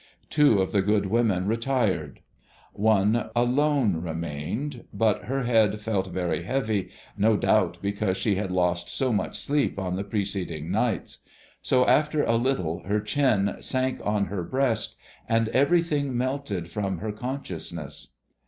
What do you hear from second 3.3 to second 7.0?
alone remained, but her head felt very heavy,